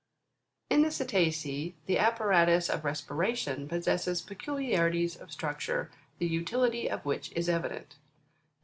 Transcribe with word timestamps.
24. 0.71 0.75
In 0.75 0.81
the 0.89 0.91
Cetacea, 0.91 1.73
the 1.85 1.99
apparatus 1.99 2.69
of 2.71 2.83
respiration 2.83 3.67
possesses 3.67 4.19
pecu 4.23 4.55
liarities 4.55 5.15
of 5.21 5.31
structure, 5.31 5.91
the 6.17 6.25
utility 6.25 6.89
of 6.89 7.05
which 7.05 7.31
is 7.33 7.47
evident 7.47 7.85
The 7.89 7.95
nares 7.97 7.99
22. 7.99 7.99